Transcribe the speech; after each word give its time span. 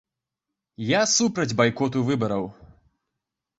Я 0.91 1.01
супраць 1.17 1.57
байкоту 1.61 1.97
выбараў. 2.11 2.51